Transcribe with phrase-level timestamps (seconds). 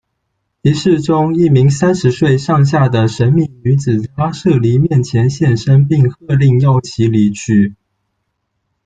[0.63, 7.75] 仪式中，一名三十岁上下的神秘女子在阿闍黎面前现身，并喝令要其离去。